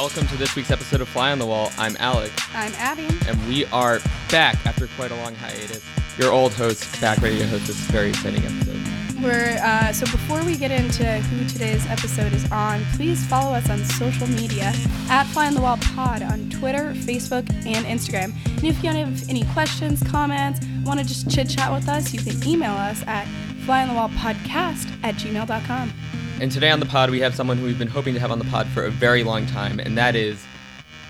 welcome 0.00 0.26
to 0.26 0.36
this 0.38 0.56
week's 0.56 0.70
episode 0.70 1.02
of 1.02 1.08
Fly 1.10 1.30
on 1.30 1.38
the 1.38 1.44
Wall. 1.44 1.70
I'm 1.76 1.94
Alec, 1.98 2.32
I'm 2.54 2.72
Abbey. 2.76 3.06
and 3.28 3.46
we 3.46 3.66
are 3.66 3.98
back 4.30 4.56
after 4.64 4.86
quite 4.96 5.10
a 5.10 5.16
long 5.16 5.34
hiatus. 5.34 5.84
Your 6.16 6.32
old 6.32 6.54
host 6.54 6.98
back 7.02 7.20
ready 7.20 7.36
to 7.36 7.46
host 7.46 7.66
this 7.66 7.76
very 7.76 8.08
exciting 8.08 8.42
episode. 8.42 8.80
We're 9.22 9.58
uh, 9.62 9.92
so 9.92 10.06
before 10.06 10.42
we 10.42 10.56
get 10.56 10.70
into 10.70 11.04
who 11.04 11.46
today's 11.46 11.86
episode 11.88 12.32
is 12.32 12.50
on, 12.50 12.82
please 12.94 13.22
follow 13.26 13.52
us 13.52 13.68
on 13.68 13.84
social 13.84 14.26
media 14.26 14.72
at 15.10 15.24
Fly 15.24 15.48
on 15.48 15.54
the 15.54 15.60
Wall 15.60 15.76
Pod 15.94 16.22
on 16.22 16.48
Twitter, 16.48 16.94
Facebook, 16.94 17.46
and 17.66 17.84
Instagram. 17.84 18.34
And 18.46 18.64
if 18.64 18.82
you 18.82 18.88
have 18.88 19.28
any 19.28 19.44
questions, 19.52 20.02
comments, 20.02 20.66
want 20.82 20.98
to 20.98 21.04
just 21.04 21.30
chit 21.30 21.50
chat 21.50 21.70
with 21.70 21.90
us, 21.90 22.14
you 22.14 22.20
can 22.20 22.42
email 22.48 22.72
us 22.72 23.02
at 23.06 23.26
flyonthewallpodcast 23.66 25.04
at 25.04 25.16
gmail.com. 25.16 25.92
And 26.40 26.50
today 26.50 26.70
on 26.70 26.80
the 26.80 26.86
pod, 26.86 27.10
we 27.10 27.20
have 27.20 27.34
someone 27.34 27.58
who 27.58 27.66
we've 27.66 27.78
been 27.78 27.86
hoping 27.86 28.14
to 28.14 28.20
have 28.20 28.30
on 28.30 28.38
the 28.38 28.46
pod 28.46 28.66
for 28.68 28.86
a 28.86 28.90
very 28.90 29.22
long 29.22 29.44
time, 29.44 29.78
and 29.78 29.98
that 29.98 30.16
is 30.16 30.42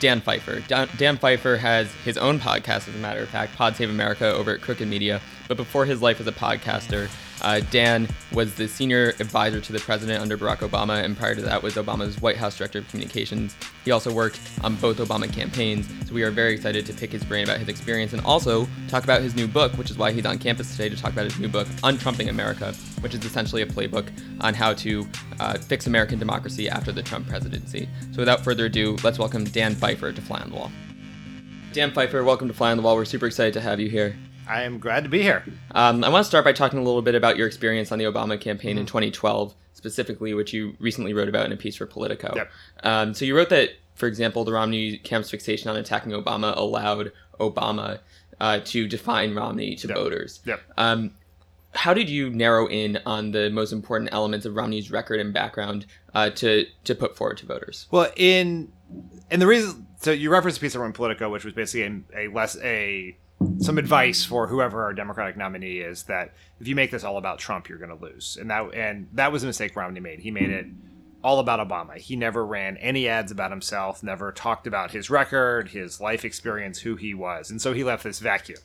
Dan 0.01 0.21
Pfeiffer. 0.21 0.59
Dan, 0.67 1.19
Pfeiffer 1.19 1.57
has 1.57 1.93
his 2.05 2.19
own 2.19 2.41
podcast, 2.41 2.89
as 2.89 2.97
a 2.97 2.99
matter 2.99 3.23
of 3.23 3.29
fact, 3.29 3.55
Pod 3.55 3.77
Save 3.77 3.91
America 3.91 4.27
over 4.27 4.51
at 4.53 4.61
Crooked 4.61 4.89
Media. 4.89 5.21
But 5.47 5.57
before 5.57 5.85
his 5.85 6.03
life 6.03 6.21
as 6.21 6.27
a 6.27 6.33
podcaster, 6.33 7.09
uh, 7.43 7.61
Dan 7.71 8.09
was 8.33 8.55
the 8.55 8.69
senior 8.69 9.15
advisor 9.21 9.61
to 9.61 9.73
the 9.73 9.81
president 9.81 10.21
under 10.21 10.37
Barack 10.37 10.59
Obama, 10.59 11.03
and 11.03 11.17
prior 11.17 11.35
to 11.35 11.43
that 11.43 11.63
was 11.63 11.75
Obama's 11.75 12.21
White 12.21 12.37
House 12.37 12.57
Director 12.57 12.79
of 12.79 12.89
Communications. 12.89 13.57
He 13.85 13.91
also 13.91 14.13
worked 14.13 14.41
on 14.63 14.77
both 14.77 14.99
Obama 14.99 15.33
campaigns, 15.33 15.89
so 16.07 16.15
we 16.15 16.23
are 16.23 16.31
very 16.31 16.55
excited 16.55 16.87
to 16.87 16.93
pick 16.93 17.13
his 17.13 17.25
brain 17.25 17.45
about 17.45 17.59
his 17.59 17.69
experience 17.69 18.13
and 18.13 18.25
also 18.25 18.69
talk 18.89 19.05
about 19.05 19.23
his 19.23 19.35
new 19.35 19.47
book, 19.47 19.73
which 19.75 19.91
is 19.91 19.99
why 19.99 20.13
he's 20.13 20.27
on 20.27 20.39
campus 20.39 20.71
today 20.73 20.89
to 20.89 20.97
talk 20.97 21.13
about 21.13 21.25
his 21.25 21.39
new 21.39 21.49
book, 21.49 21.67
Untrumping 21.83 22.29
America, 22.29 22.73
which 23.01 23.15
is 23.15 23.25
essentially 23.25 23.63
a 23.63 23.67
playbook 23.67 24.09
on 24.41 24.55
how 24.55 24.73
to 24.75 25.07
uh, 25.39 25.59
fix 25.59 25.87
American 25.87 26.19
democracy 26.19 26.69
after 26.69 26.93
the 26.93 27.03
Trump 27.03 27.29
presidency. 27.29 27.89
So 28.13 28.19
without 28.19 28.45
further 28.45 28.67
ado, 28.67 28.97
let's 29.03 29.19
welcome 29.19 29.45
Dan 29.45 29.75
Pfeiffer 29.75 30.13
to 30.13 30.21
Fly 30.23 30.41
on 30.41 30.51
the 30.51 30.57
Wall. 30.57 30.73
Dan 31.73 31.93
Pfeiffer, 31.93 32.25
welcome 32.25 32.49
to 32.49 32.55
Fly 32.55 32.73
on 32.73 32.77
the 32.77 32.83
Wall. 32.83 32.97
We're 32.97 33.05
super 33.05 33.27
excited 33.27 33.55
to 33.55 33.61
have 33.61 33.79
you 33.79 33.89
here. 33.89 34.17
I 34.51 34.63
am 34.63 34.79
glad 34.81 35.05
to 35.05 35.11
be 35.11 35.23
here. 35.23 35.45
Um, 35.73 36.03
I 36.03 36.09
want 36.09 36.25
to 36.25 36.29
start 36.29 36.45
by 36.45 36.53
talking 36.53 36.79
a 36.79 36.83
little 36.83 37.03
bit 37.03 37.15
about 37.15 37.37
your 37.37 37.47
experience 37.47 37.93
on 37.93 37.99
the 37.99 38.05
Obama 38.07 38.41
campaign 38.41 38.79
in 38.79 38.85
2012, 38.87 39.55
specifically, 39.75 40.35
which 40.35 40.53
you 40.53 40.75
recently 40.81 41.15
wrote 41.15 41.29
about 41.29 41.47
in 41.47 41.53
a 41.53 41.57
piece 41.57 41.77
for 41.77 41.87
Politico. 41.87 42.33
Yep. 42.35 42.51
Um, 42.83 43.15
so 43.15 43.25
you 43.25 43.37
wrote 43.37 43.49
that, 43.51 43.71
for 43.95 44.07
example, 44.09 44.45
the 44.45 44.53
Romney 44.53 44.99
camp's 44.99 45.31
fixation 45.31 45.71
on 45.71 45.77
attacking 45.77 46.11
Obama 46.13 46.57
allowed 46.57 47.13
Obama 47.39 48.01
uh, 48.41 48.59
to 48.65 48.89
define 48.89 49.35
Romney 49.35 49.77
to 49.77 49.87
Yep. 49.89 49.97
voters. 49.97 50.41
Yep. 50.45 50.61
Um, 50.77 51.13
how 51.73 51.95
did 51.95 52.11
you 52.11 52.31
narrow 52.31 52.67
in 52.67 52.99
on 53.07 53.31
the 53.31 53.49
most 53.51 53.73
important 53.73 54.11
elements 54.13 54.45
of 54.45 54.57
Romney's 54.57 54.91
record 54.91 55.21
and 55.21 55.33
background 55.33 55.87
uh, 56.15 56.31
to 56.31 56.67
to 56.83 56.95
put 56.97 57.17
forward 57.17 57.39
to 57.39 57.47
voters? 57.47 57.87
Well, 57.93 58.11
in 58.17 58.73
and 59.31 59.41
the 59.41 59.47
reason 59.47 59.87
so 60.01 60.11
you 60.11 60.31
referenced 60.31 60.59
a 60.59 60.61
piece 60.61 60.75
of 60.75 60.83
in 60.83 60.93
Politico, 60.93 61.31
which 61.31 61.45
was 61.45 61.55
basically 61.55 62.03
a, 62.13 62.27
a 62.27 62.29
less 62.33 62.57
a 62.63 63.17
some 63.59 63.79
advice 63.79 64.25
for 64.25 64.47
whoever 64.47 64.83
our 64.83 64.93
Democratic 64.93 65.37
nominee 65.37 65.79
is 65.79 66.05
that 66.05 66.33
if 66.61 66.69
you 66.69 66.75
make 66.75 66.91
this 66.91 67.05
all 67.05 67.17
about 67.17 67.39
Trump, 67.39 67.69
you're 67.69 67.79
going 67.79 67.97
to 67.97 68.05
lose, 68.05 68.37
and 68.41 68.51
that 68.51 68.75
and 68.75 69.09
that 69.13 69.33
was 69.33 69.43
a 69.43 69.47
mistake 69.47 69.77
Romney 69.77 70.01
made. 70.01 70.21
He 70.21 70.31
made 70.31 70.51
it 70.51 70.67
all 71.23 71.39
about 71.39 71.67
Obama. 71.67 71.97
He 71.97 72.17
never 72.17 72.45
ran 72.45 72.77
any 72.79 73.07
ads 73.07 73.31
about 73.31 73.51
himself, 73.51 74.03
never 74.03 74.33
talked 74.33 74.67
about 74.67 74.91
his 74.93 75.11
record, 75.11 75.69
his 75.69 76.01
life 76.01 76.25
experience, 76.25 76.81
who 76.81 76.97
he 76.97 77.15
was, 77.15 77.51
and 77.51 77.61
so 77.61 77.73
he 77.73 77.85
left 77.85 78.05
this 78.05 78.19
vacuum. 78.19 78.61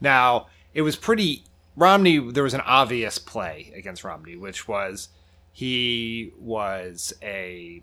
Now, 0.00 0.46
it 0.74 0.82
was 0.82 0.96
pretty 0.96 1.44
Romney 1.76 2.18
there 2.18 2.44
was 2.44 2.54
an 2.54 2.62
obvious 2.62 3.18
play 3.18 3.72
against 3.76 4.04
Romney, 4.04 4.36
which 4.36 4.66
was 4.66 5.08
he 5.52 6.32
was 6.38 7.12
a 7.22 7.82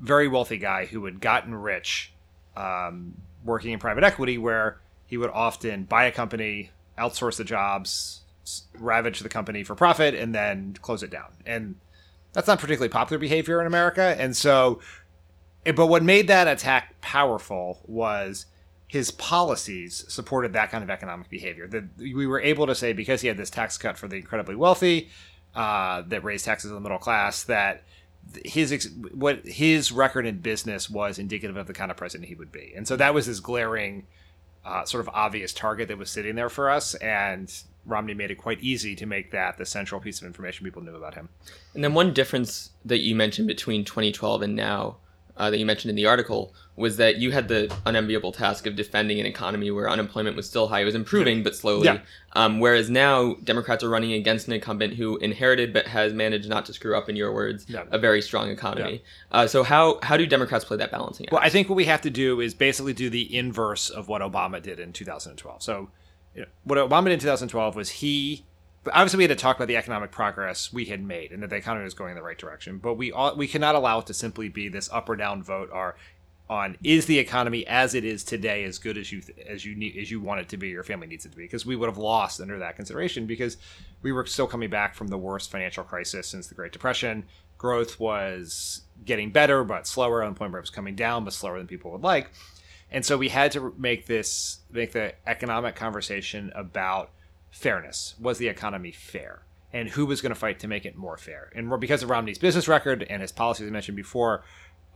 very 0.00 0.28
wealthy 0.28 0.58
guy 0.58 0.86
who 0.86 1.04
had 1.04 1.20
gotten 1.20 1.54
rich 1.54 2.12
um, 2.56 3.14
working 3.44 3.72
in 3.72 3.78
private 3.78 4.04
equity, 4.04 4.38
where 4.38 4.80
he 5.08 5.16
would 5.16 5.30
often 5.30 5.84
buy 5.84 6.04
a 6.04 6.12
company, 6.12 6.70
outsource 6.96 7.36
the 7.36 7.44
jobs, 7.44 8.20
ravage 8.78 9.20
the 9.20 9.28
company 9.28 9.64
for 9.64 9.74
profit, 9.74 10.14
and 10.14 10.32
then 10.32 10.76
close 10.80 11.02
it 11.02 11.10
down. 11.10 11.32
And 11.44 11.74
that's 12.32 12.46
not 12.46 12.60
particularly 12.60 12.90
popular 12.90 13.18
behavior 13.18 13.60
in 13.60 13.66
America. 13.66 14.14
And 14.16 14.36
so, 14.36 14.80
eh, 15.66 15.72
but 15.72 15.86
what 15.86 16.04
made 16.04 16.28
that 16.28 16.46
attack 16.46 17.00
powerful 17.00 17.80
was 17.86 18.46
his 18.86 19.10
policies 19.10 20.04
supported 20.08 20.52
that 20.52 20.70
kind 20.70 20.84
of 20.84 20.90
economic 20.90 21.28
behavior. 21.28 21.66
That 21.66 21.84
we 21.98 22.26
were 22.26 22.40
able 22.40 22.66
to 22.66 22.74
say 22.74 22.92
because 22.92 23.22
he 23.22 23.28
had 23.28 23.36
this 23.36 23.50
tax 23.50 23.76
cut 23.76 23.98
for 23.98 24.08
the 24.08 24.16
incredibly 24.16 24.56
wealthy, 24.56 25.08
uh, 25.54 26.02
that 26.02 26.24
raised 26.24 26.44
taxes 26.44 26.70
on 26.70 26.76
the 26.76 26.80
middle 26.80 26.98
class, 26.98 27.42
that 27.44 27.82
his 28.44 28.90
what 29.12 29.46
his 29.46 29.90
record 29.90 30.26
in 30.26 30.38
business 30.38 30.90
was 30.90 31.18
indicative 31.18 31.56
of 31.56 31.66
the 31.66 31.72
kind 31.72 31.90
of 31.90 31.96
president 31.96 32.28
he 32.28 32.34
would 32.34 32.52
be, 32.52 32.72
and 32.76 32.86
so 32.86 32.96
that 32.96 33.14
was 33.14 33.26
his 33.26 33.40
glaring, 33.40 34.06
uh, 34.68 34.84
sort 34.84 35.00
of 35.00 35.08
obvious 35.14 35.52
target 35.52 35.88
that 35.88 35.98
was 35.98 36.10
sitting 36.10 36.34
there 36.36 36.50
for 36.50 36.68
us, 36.70 36.94
and 36.96 37.52
Romney 37.86 38.14
made 38.14 38.30
it 38.30 38.36
quite 38.36 38.60
easy 38.62 38.94
to 38.96 39.06
make 39.06 39.30
that 39.30 39.56
the 39.56 39.64
central 39.64 40.00
piece 40.00 40.20
of 40.20 40.26
information 40.26 40.64
people 40.64 40.82
knew 40.82 40.94
about 40.94 41.14
him. 41.14 41.28
And 41.74 41.82
then 41.82 41.94
one 41.94 42.12
difference 42.12 42.70
that 42.84 42.98
you 42.98 43.14
mentioned 43.14 43.48
between 43.48 43.84
2012 43.84 44.42
and 44.42 44.54
now, 44.54 44.98
uh, 45.38 45.48
that 45.50 45.58
you 45.58 45.64
mentioned 45.64 45.88
in 45.90 45.96
the 45.96 46.06
article, 46.06 46.52
was 46.76 46.96
that 46.98 47.16
you 47.16 47.30
had 47.32 47.48
the 47.48 47.74
unenviable 47.86 48.30
task 48.32 48.66
of 48.66 48.76
defending 48.76 49.18
an 49.18 49.26
economy 49.26 49.70
where 49.70 49.88
unemployment 49.88 50.36
was 50.36 50.46
still 50.48 50.68
high. 50.68 50.80
It 50.80 50.84
was 50.84 50.94
improving, 50.94 51.42
but 51.42 51.56
slowly. 51.56 51.86
Yeah. 51.86 52.00
Um, 52.34 52.60
whereas 52.60 52.88
now, 52.90 53.34
Democrats 53.42 53.82
are 53.82 53.88
running 53.88 54.12
against 54.12 54.46
an 54.46 54.52
incumbent 54.52 54.94
who 54.94 55.16
inherited 55.18 55.72
but 55.72 55.86
has 55.88 56.12
managed 56.12 56.48
not 56.48 56.66
to 56.66 56.72
screw 56.72 56.96
up, 56.96 57.08
in 57.08 57.16
your 57.16 57.32
words, 57.32 57.64
Yeah. 57.68 57.84
a 57.90 57.98
very 57.98 58.20
strong 58.22 58.50
economy. 58.50 59.02
Uh, 59.32 59.46
so 59.46 59.62
how 59.62 59.98
how 60.02 60.16
do 60.16 60.26
Democrats 60.26 60.64
play 60.64 60.76
that 60.76 60.90
balancing 60.90 61.26
act? 61.26 61.32
Well, 61.32 61.42
I 61.42 61.48
think 61.48 61.68
what 61.68 61.76
we 61.76 61.86
have 61.86 62.02
to 62.02 62.10
do 62.10 62.40
is 62.40 62.54
basically 62.54 62.92
do 62.92 63.08
the 63.10 63.34
inverse 63.36 63.88
of 63.90 64.06
what 64.08 64.20
Obama 64.22 64.62
did 64.62 64.78
in 64.78 64.92
2012. 64.92 65.62
So, 65.62 65.90
you 66.34 66.42
know, 66.42 66.48
what 66.64 66.78
Obama 66.78 67.04
did 67.04 67.14
in 67.14 67.18
2012 67.20 67.74
was 67.76 67.88
he. 67.90 68.44
Obviously, 68.86 69.18
we 69.18 69.24
had 69.24 69.36
to 69.36 69.42
talk 69.42 69.56
about 69.56 69.68
the 69.68 69.76
economic 69.76 70.10
progress 70.10 70.72
we 70.72 70.86
had 70.86 71.02
made 71.02 71.32
and 71.32 71.42
that 71.42 71.50
the 71.50 71.56
economy 71.56 71.84
was 71.84 71.94
going 71.94 72.10
in 72.10 72.16
the 72.16 72.22
right 72.22 72.38
direction. 72.38 72.78
But 72.78 72.94
we 72.94 73.12
all, 73.12 73.36
we 73.36 73.48
cannot 73.48 73.74
allow 73.74 73.98
it 73.98 74.06
to 74.06 74.14
simply 74.14 74.48
be 74.48 74.68
this 74.68 74.88
up 74.92 75.08
or 75.08 75.16
down 75.16 75.42
vote 75.42 75.70
or 75.72 75.96
on 76.50 76.76
is 76.82 77.06
the 77.06 77.18
economy 77.18 77.66
as 77.66 77.94
it 77.94 78.04
is 78.04 78.24
today 78.24 78.64
as 78.64 78.78
good 78.78 78.96
as 78.96 79.12
you 79.12 79.20
as 79.46 79.64
you 79.64 79.74
need 79.74 79.96
as 79.98 80.10
you 80.10 80.20
want 80.20 80.40
it 80.40 80.48
to 80.48 80.56
be, 80.56 80.68
your 80.68 80.82
family 80.82 81.06
needs 81.06 81.26
it 81.26 81.30
to 81.30 81.36
be. 81.36 81.44
Because 81.44 81.66
we 81.66 81.76
would 81.76 81.88
have 81.88 81.98
lost 81.98 82.40
under 82.40 82.58
that 82.58 82.76
consideration 82.76 83.26
because 83.26 83.56
we 84.02 84.12
were 84.12 84.24
still 84.26 84.46
coming 84.46 84.70
back 84.70 84.94
from 84.94 85.08
the 85.08 85.18
worst 85.18 85.50
financial 85.50 85.84
crisis 85.84 86.26
since 86.26 86.46
the 86.46 86.54
Great 86.54 86.72
Depression. 86.72 87.24
Growth 87.58 88.00
was 88.00 88.82
getting 89.04 89.30
better 89.30 89.64
but 89.64 89.86
slower. 89.86 90.22
Unemployment 90.22 90.54
rate 90.54 90.60
was 90.62 90.70
coming 90.70 90.94
down 90.94 91.24
but 91.24 91.32
slower 91.32 91.58
than 91.58 91.66
people 91.66 91.90
would 91.90 92.02
like. 92.02 92.30
And 92.90 93.04
so 93.04 93.18
we 93.18 93.28
had 93.28 93.52
to 93.52 93.74
make 93.76 94.06
this 94.06 94.60
make 94.70 94.92
the 94.92 95.14
economic 95.26 95.74
conversation 95.74 96.50
about 96.54 97.10
fairness. 97.50 98.14
Was 98.20 98.38
the 98.38 98.48
economy 98.48 98.92
fair? 98.92 99.42
And 99.72 99.90
who 99.90 100.06
was 100.06 100.22
going 100.22 100.32
to 100.32 100.38
fight 100.38 100.58
to 100.60 100.68
make 100.68 100.86
it 100.86 100.96
more 100.96 101.18
fair? 101.18 101.52
And 101.54 101.78
because 101.80 102.02
of 102.02 102.10
Romney's 102.10 102.38
business 102.38 102.68
record 102.68 103.06
and 103.08 103.20
his 103.20 103.32
policies 103.32 103.68
I 103.68 103.70
mentioned 103.70 103.96
before, 103.96 104.42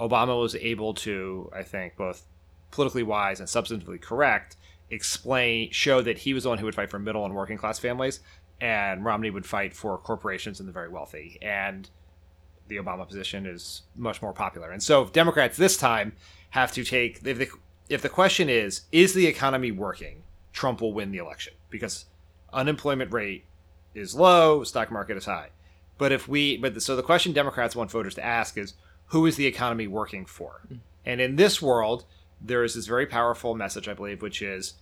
Obama 0.01 0.41
was 0.41 0.55
able 0.57 0.95
to, 0.95 1.51
I 1.55 1.63
think, 1.63 1.97
both 1.97 2.27
politically 2.71 3.03
wise 3.03 3.39
and 3.39 3.49
substantively 3.49 4.01
correct, 4.01 4.57
explain 4.91 5.71
show 5.71 6.01
that 6.03 6.19
he 6.19 6.35
was 6.35 6.45
the 6.45 6.49
one 6.49 6.59
who 6.59 6.65
would 6.65 6.75
fight 6.75 6.91
for 6.91 6.99
middle 6.99 7.25
and 7.25 7.35
working 7.35 7.59
class 7.59 7.79
families, 7.79 8.21
and 8.61 9.05
Romney 9.05 9.31
would 9.31 9.47
fight 9.47 9.75
for 9.75 9.99
corporations 9.99 10.59
and 10.59 10.69
the 10.69 10.73
very 10.73 10.89
wealthy. 10.89 11.39
And 11.43 11.89
the 12.69 12.77
Obama 12.77 13.07
position 13.07 13.47
is 13.47 13.83
much 13.97 14.23
more 14.23 14.33
popular. 14.33 14.71
And 14.71 14.83
so 14.83 15.07
Democrats 15.07 15.57
this 15.57 15.77
time 15.77 16.15
have 16.51 16.73
to 16.73 16.85
take 16.85 17.27
if 17.27 17.39
the 17.39 17.49
if 17.89 18.03
the 18.03 18.09
question 18.09 18.49
is 18.49 18.83
is 18.93 19.15
the 19.15 19.27
economy 19.27 19.71
working, 19.71 20.23
Trump 20.53 20.81
will 20.81 20.93
win 20.93 21.11
the 21.11 21.19
election 21.19 21.55
because 21.71 22.07
unemployment 22.53 23.13
rate 23.13 23.45
is 23.95 24.15
low, 24.15 24.65
stock 24.65 24.91
market 24.91 25.17
is 25.17 25.25
high. 25.25 25.51
But 25.99 26.13
if 26.13 26.27
we 26.29 26.57
but 26.57 26.75
the, 26.75 26.81
so 26.81 26.97
the 26.97 27.03
question 27.03 27.33
Democrats 27.33 27.77
want 27.77 27.91
voters 27.91 28.15
to 28.17 28.25
ask 28.25 28.57
is 28.57 28.75
who 29.07 29.27
is 29.27 29.37
the 29.37 29.47
economy 29.47 29.87
working 29.87 30.25
for? 30.25 30.63
Hmm. 30.69 30.77
And 31.05 31.21
in 31.21 31.37
this 31.37 31.61
world, 31.61 32.05
there 32.41 32.65
is 32.65 32.75
this 32.75 32.87
very 32.87 33.07
powerful 33.07 33.55
message 33.55 33.89
I 33.89 33.95
believe 33.95 34.23
which 34.23 34.43
is 34.43 34.75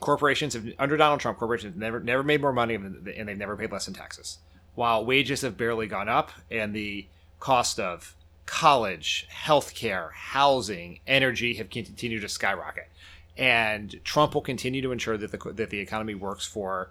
corporations 0.00 0.54
have 0.54 0.66
under 0.78 0.96
Donald 0.96 1.20
Trump 1.20 1.38
corporations 1.38 1.72
have 1.72 1.80
never 1.80 2.00
never 2.00 2.22
made 2.22 2.40
more 2.40 2.52
money 2.52 2.74
and 2.74 3.04
they've 3.04 3.36
never 3.36 3.56
paid 3.56 3.72
less 3.72 3.88
in 3.88 3.94
taxes 3.94 4.38
while 4.74 5.04
wages 5.04 5.40
have 5.40 5.56
barely 5.56 5.86
gone 5.86 6.08
up 6.08 6.30
and 6.50 6.74
the 6.74 7.06
cost 7.40 7.80
of 7.80 8.14
college, 8.46 9.26
healthcare, 9.44 10.10
housing, 10.12 11.00
energy 11.06 11.54
have 11.54 11.68
continued 11.68 12.22
to 12.22 12.28
skyrocket. 12.28 12.88
And 13.38 14.00
Trump 14.04 14.34
will 14.34 14.42
continue 14.42 14.82
to 14.82 14.92
ensure 14.92 15.16
that 15.16 15.30
the 15.30 15.52
that 15.52 15.70
the 15.70 15.78
economy 15.78 16.14
works 16.14 16.44
for 16.44 16.90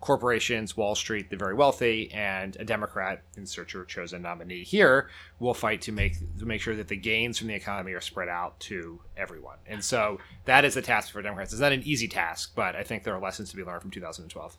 corporations, 0.00 0.76
Wall 0.76 0.94
Street, 0.94 1.28
the 1.28 1.36
very 1.36 1.54
wealthy, 1.54 2.10
and 2.12 2.56
a 2.60 2.64
Democrat, 2.64 3.22
insert 3.36 3.72
your 3.72 3.84
chosen 3.84 4.22
nominee 4.22 4.62
here, 4.62 5.10
will 5.40 5.54
fight 5.54 5.82
to 5.82 5.92
make 5.92 6.14
to 6.38 6.46
make 6.46 6.60
sure 6.60 6.76
that 6.76 6.88
the 6.88 6.96
gains 6.96 7.38
from 7.38 7.48
the 7.48 7.54
economy 7.54 7.92
are 7.92 8.00
spread 8.00 8.28
out 8.28 8.58
to 8.60 9.00
everyone. 9.16 9.58
And 9.66 9.84
so 9.84 10.18
that 10.44 10.64
is 10.64 10.74
the 10.74 10.82
task 10.82 11.12
for 11.12 11.20
Democrats. 11.20 11.52
It's 11.52 11.60
not 11.60 11.72
an 11.72 11.82
easy 11.84 12.08
task, 12.08 12.52
but 12.54 12.76
I 12.76 12.82
think 12.82 13.02
there 13.02 13.14
are 13.14 13.20
lessons 13.20 13.50
to 13.50 13.56
be 13.56 13.64
learned 13.64 13.82
from 13.82 13.90
2012. 13.90 14.56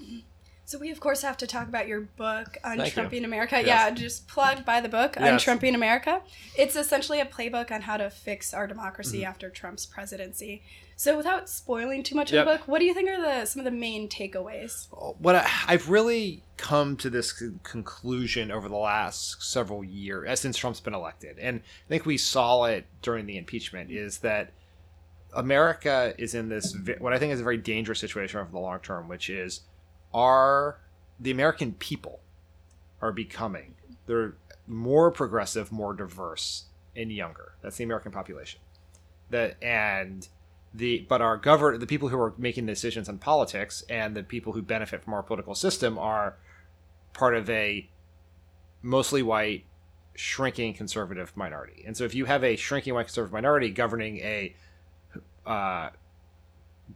Mm-hmm. 0.00 0.18
So 0.68 0.76
we 0.76 0.90
of 0.90 1.00
course 1.00 1.22
have 1.22 1.38
to 1.38 1.46
talk 1.46 1.66
about 1.66 1.88
your 1.88 2.02
book, 2.02 2.58
Thank 2.62 2.76
you. 2.76 2.84
Untrumping 2.84 3.24
America. 3.24 3.56
Yes. 3.56 3.66
Yeah, 3.66 3.90
just 3.90 4.28
plug 4.28 4.66
by 4.66 4.82
the 4.82 4.88
book, 4.90 5.16
Yes. 5.18 5.26
Untrumping 5.32 5.74
America. 5.74 6.20
It's 6.58 6.76
essentially 6.76 7.20
a 7.20 7.24
playbook 7.24 7.70
on 7.72 7.80
how 7.80 7.96
to 7.96 8.10
fix 8.10 8.52
our 8.52 8.66
democracy 8.66 9.20
Mm-hmm. 9.20 9.28
after 9.30 9.48
Trump's 9.48 9.86
presidency. 9.86 10.62
So 10.94 11.16
without 11.16 11.48
spoiling 11.48 12.02
too 12.02 12.14
much 12.14 12.32
Yep. 12.32 12.40
of 12.40 12.46
the 12.52 12.58
book, 12.58 12.68
what 12.68 12.80
do 12.80 12.84
you 12.84 12.92
think 12.92 13.08
are 13.08 13.18
the 13.18 13.46
some 13.46 13.60
of 13.60 13.64
the 13.64 13.70
main 13.70 14.10
takeaways? 14.10 14.88
what 15.18 15.36
I, 15.36 15.48
I've 15.68 15.88
really 15.88 16.42
come 16.58 16.98
to 16.98 17.08
this 17.08 17.32
conclusion 17.62 18.50
over 18.50 18.68
the 18.68 18.76
last 18.76 19.42
several 19.42 19.82
years, 19.82 20.28
uh, 20.28 20.36
since 20.36 20.58
Trump's 20.58 20.80
been 20.80 20.92
elected, 20.92 21.38
and 21.38 21.60
I 21.60 21.88
think 21.88 22.04
we 22.04 22.18
saw 22.18 22.64
it 22.64 22.84
during 23.00 23.24
the 23.24 23.38
impeachment, 23.38 23.90
is 23.90 24.18
that 24.18 24.50
America 25.32 26.12
is 26.18 26.34
in 26.34 26.50
this 26.50 26.76
what 26.98 27.14
I 27.14 27.18
think 27.18 27.32
is 27.32 27.40
a 27.40 27.44
very 27.44 27.56
dangerous 27.56 28.00
situation 28.00 28.38
over 28.38 28.50
the 28.50 28.58
long 28.58 28.80
term, 28.80 29.08
which 29.08 29.30
is 29.30 29.62
are 30.12 30.78
the 31.20 31.30
American 31.30 31.72
people 31.72 32.20
are 33.00 33.12
becoming 33.12 33.74
they're 34.08 34.34
more 34.66 35.10
progressive, 35.10 35.70
more 35.70 35.94
diverse, 35.94 36.64
and 36.96 37.12
younger. 37.12 37.52
That's 37.62 37.76
the 37.76 37.84
American 37.84 38.10
population. 38.10 38.60
That 39.30 39.62
and 39.62 40.26
the 40.74 41.06
but 41.08 41.20
our 41.22 41.36
govern 41.36 41.78
the 41.78 41.86
people 41.86 42.08
who 42.08 42.18
are 42.18 42.34
making 42.36 42.66
decisions 42.66 43.08
on 43.08 43.18
politics 43.18 43.84
and 43.88 44.14
the 44.14 44.22
people 44.22 44.54
who 44.54 44.62
benefit 44.62 45.02
from 45.02 45.14
our 45.14 45.22
political 45.22 45.54
system 45.54 45.98
are 45.98 46.36
part 47.12 47.34
of 47.34 47.48
a 47.48 47.88
mostly 48.82 49.22
white 49.22 49.64
shrinking 50.14 50.74
conservative 50.74 51.34
minority 51.36 51.82
and 51.86 51.96
so 51.96 52.04
if 52.04 52.14
you 52.14 52.26
have 52.26 52.44
a 52.44 52.54
shrinking 52.54 52.92
white 52.92 53.06
conservative 53.06 53.32
minority 53.32 53.70
governing 53.70 54.18
a 54.18 54.54
uh, 55.46 55.88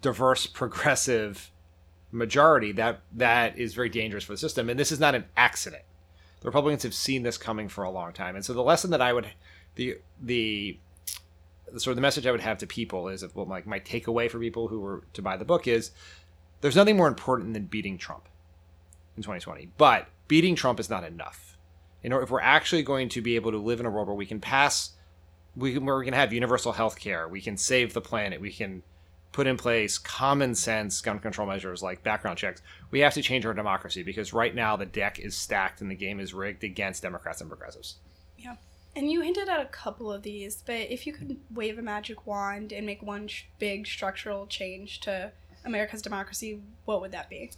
diverse 0.02 0.46
progressive 0.46 1.50
majority 2.12 2.72
that 2.72 3.00
that 3.12 3.58
is 3.58 3.74
very 3.74 3.88
dangerous 3.88 4.24
for 4.24 4.32
the 4.32 4.38
system 4.38 4.68
and 4.68 4.78
this 4.78 4.92
is 4.92 5.00
not 5.00 5.14
an 5.14 5.24
accident 5.36 5.82
the 6.40 6.46
republicans 6.46 6.82
have 6.82 6.94
seen 6.94 7.22
this 7.22 7.38
coming 7.38 7.68
for 7.68 7.84
a 7.84 7.90
long 7.90 8.12
time 8.12 8.36
and 8.36 8.44
so 8.44 8.52
the 8.52 8.62
lesson 8.62 8.90
that 8.90 9.00
i 9.00 9.12
would 9.12 9.26
the 9.76 9.96
the 10.12 10.78
sort 11.76 11.92
of 11.92 11.96
the 11.96 12.02
message 12.02 12.26
I 12.26 12.30
would 12.30 12.40
have 12.40 12.58
to 12.58 12.66
people 12.66 13.08
is 13.08 13.24
well, 13.34 13.46
like 13.46 13.66
my 13.66 13.80
takeaway 13.80 14.30
for 14.30 14.38
people 14.38 14.68
who 14.68 14.80
were 14.80 15.04
to 15.14 15.22
buy 15.22 15.36
the 15.36 15.44
book 15.44 15.66
is 15.66 15.90
there's 16.60 16.76
nothing 16.76 16.96
more 16.96 17.08
important 17.08 17.54
than 17.54 17.64
beating 17.64 17.98
Trump 17.98 18.28
in 19.16 19.22
2020. 19.22 19.70
But 19.78 20.08
beating 20.28 20.54
Trump 20.54 20.78
is 20.78 20.90
not 20.90 21.04
enough. 21.04 21.56
In 22.02 22.12
order, 22.12 22.24
if 22.24 22.30
we're 22.30 22.40
actually 22.40 22.82
going 22.82 23.08
to 23.10 23.22
be 23.22 23.36
able 23.36 23.52
to 23.52 23.58
live 23.58 23.80
in 23.80 23.86
a 23.86 23.90
world 23.90 24.08
where 24.08 24.16
we 24.16 24.26
can 24.26 24.40
pass, 24.40 24.90
we 25.56 25.74
can, 25.74 25.86
where 25.86 25.98
we 25.98 26.04
can 26.04 26.14
have 26.14 26.32
universal 26.32 26.72
health 26.72 26.98
care, 26.98 27.28
we 27.28 27.40
can 27.40 27.56
save 27.56 27.94
the 27.94 28.00
planet, 28.00 28.40
we 28.40 28.50
can 28.50 28.82
put 29.32 29.46
in 29.46 29.56
place 29.56 29.98
common 29.98 30.54
sense 30.54 31.00
gun 31.00 31.18
control 31.18 31.48
measures 31.48 31.82
like 31.82 32.02
background 32.02 32.38
checks, 32.38 32.62
we 32.90 33.00
have 33.00 33.14
to 33.14 33.22
change 33.22 33.44
our 33.46 33.54
democracy 33.54 34.02
because 34.02 34.32
right 34.32 34.54
now 34.54 34.76
the 34.76 34.86
deck 34.86 35.18
is 35.18 35.34
stacked 35.34 35.80
and 35.80 35.90
the 35.90 35.94
game 35.94 36.20
is 36.20 36.34
rigged 36.34 36.62
against 36.64 37.02
Democrats 37.02 37.40
and 37.40 37.48
progressives. 37.50 37.96
Yeah. 38.38 38.56
And 38.94 39.10
you 39.10 39.22
hinted 39.22 39.48
at 39.48 39.60
a 39.60 39.64
couple 39.66 40.12
of 40.12 40.22
these, 40.22 40.62
but 40.66 40.74
if 40.90 41.06
you 41.06 41.14
could 41.14 41.38
wave 41.54 41.78
a 41.78 41.82
magic 41.82 42.26
wand 42.26 42.72
and 42.72 42.84
make 42.84 43.02
one 43.02 43.26
sh- 43.26 43.44
big 43.58 43.86
structural 43.86 44.46
change 44.46 45.00
to 45.00 45.32
America's 45.64 46.02
democracy, 46.02 46.60
what 46.84 47.00
would 47.00 47.12
that 47.12 47.30
be? 47.30 47.50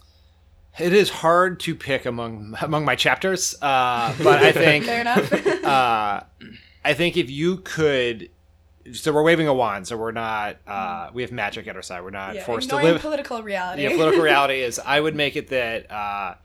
It 0.79 0.93
is 0.93 1.09
hard 1.09 1.59
to 1.61 1.75
pick 1.75 2.05
among 2.05 2.55
among 2.61 2.85
my 2.85 2.95
chapters, 2.95 3.55
uh, 3.61 4.13
but 4.21 4.43
I 4.43 4.51
think 4.53 4.85
Fair 4.85 5.01
enough. 5.01 5.33
uh, 5.65 6.21
I 6.83 6.93
think 6.93 7.17
if 7.17 7.29
you 7.29 7.57
could, 7.57 8.29
so 8.93 9.11
we're 9.11 9.23
waving 9.23 9.47
a 9.47 9.53
wand, 9.53 9.87
so 9.87 9.97
we're 9.97 10.11
not 10.11 10.57
uh, 10.67 11.09
we 11.13 11.21
have 11.21 11.31
magic 11.31 11.67
at 11.67 11.75
our 11.75 11.81
side. 11.81 12.03
We're 12.03 12.11
not 12.11 12.35
yeah, 12.35 12.45
forced 12.45 12.69
to 12.69 12.75
live. 12.75 13.01
political 13.01 13.41
reality. 13.41 13.83
yeah, 13.83 13.89
political 13.89 14.23
reality 14.31 14.61
is 14.61 14.79
I 14.79 14.99
would 14.99 15.15
make 15.15 15.35
it 15.35 15.49
that 15.49 15.91
uh, 15.91 16.35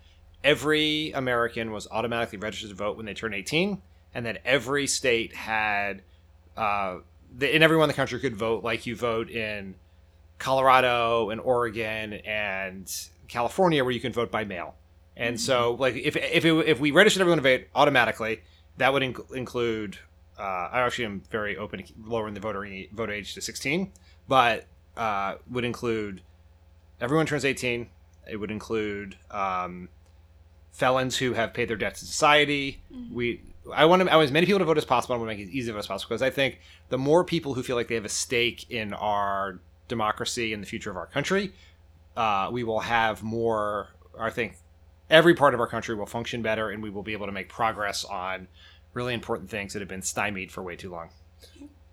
every 0.42 1.12
American 1.12 1.70
was 1.72 1.86
automatically 1.90 2.38
registered 2.38 2.70
to 2.70 2.76
vote 2.76 2.96
when 2.96 3.06
they 3.06 3.14
turned 3.14 3.34
18, 3.34 3.82
and 4.14 4.26
that 4.26 4.40
every 4.44 4.86
state 4.86 5.34
had, 5.34 6.02
uh, 6.56 6.98
the, 7.36 7.54
and 7.54 7.62
everyone 7.62 7.84
in 7.84 7.88
the 7.88 7.94
country 7.94 8.18
could 8.20 8.36
vote 8.36 8.64
like 8.64 8.86
you 8.86 8.96
vote 8.96 9.30
in 9.30 9.74
Colorado 10.38 11.30
and 11.30 11.40
Oregon 11.40 12.14
and 12.14 12.90
California, 13.28 13.84
where 13.84 13.92
you 13.92 14.00
can 14.00 14.12
vote 14.12 14.30
by 14.30 14.44
mail. 14.44 14.74
And 15.16 15.38
so, 15.38 15.76
like, 15.78 15.96
if 15.96 16.16
if 16.16 16.44
it, 16.44 16.52
if 16.66 16.80
we 16.80 16.92
registered 16.92 17.20
everyone 17.20 17.42
to 17.42 17.58
vote 17.58 17.66
automatically, 17.74 18.40
that 18.78 18.92
would 18.92 19.02
inc- 19.02 19.34
include. 19.34 19.98
Uh, 20.40 20.70
I 20.72 20.80
actually 20.80 21.04
am 21.04 21.22
very 21.30 21.58
open 21.58 21.82
to 21.82 21.92
lowering 22.02 22.32
the 22.32 22.40
voter 22.40 22.66
voter 22.92 23.12
age 23.12 23.34
to 23.34 23.42
16, 23.42 23.92
but 24.26 24.64
uh, 24.96 25.34
would 25.50 25.64
include 25.64 26.22
everyone 26.98 27.26
turns 27.26 27.44
18. 27.44 27.88
It 28.30 28.36
would 28.36 28.50
include 28.50 29.16
um, 29.30 29.90
felons 30.72 31.18
who 31.18 31.34
have 31.34 31.52
paid 31.52 31.68
their 31.68 31.76
debts 31.76 32.00
to 32.00 32.06
society. 32.06 32.82
We 33.12 33.42
I 33.74 33.84
want 33.84 34.02
to, 34.02 34.10
I 34.10 34.16
want 34.16 34.24
as 34.24 34.32
many 34.32 34.46
people 34.46 34.60
to 34.60 34.64
vote 34.64 34.78
as 34.78 34.86
possible. 34.86 35.14
I 35.14 35.18
want 35.18 35.30
to 35.30 35.36
make 35.36 35.44
it 35.44 35.50
as 35.50 35.54
easy 35.54 35.76
as 35.76 35.86
possible 35.86 36.08
because 36.08 36.22
I 36.22 36.30
think 36.30 36.60
the 36.88 36.96
more 36.96 37.22
people 37.22 37.52
who 37.52 37.62
feel 37.62 37.76
like 37.76 37.88
they 37.88 37.94
have 37.94 38.06
a 38.06 38.08
stake 38.08 38.70
in 38.70 38.94
our 38.94 39.60
democracy 39.88 40.54
and 40.54 40.62
the 40.62 40.66
future 40.66 40.90
of 40.90 40.96
our 40.96 41.06
country, 41.06 41.52
uh, 42.16 42.48
we 42.50 42.64
will 42.64 42.80
have 42.80 43.22
more. 43.22 43.88
I 44.18 44.30
think 44.30 44.56
every 45.10 45.34
part 45.34 45.52
of 45.52 45.60
our 45.60 45.66
country 45.66 45.94
will 45.94 46.06
function 46.06 46.40
better, 46.40 46.70
and 46.70 46.82
we 46.82 46.88
will 46.88 47.02
be 47.02 47.12
able 47.12 47.26
to 47.26 47.32
make 47.32 47.50
progress 47.50 48.04
on 48.04 48.48
really 48.94 49.14
important 49.14 49.50
things 49.50 49.72
that 49.72 49.80
have 49.80 49.88
been 49.88 50.02
stymied 50.02 50.50
for 50.52 50.62
way 50.62 50.76
too 50.76 50.90
long. 50.90 51.10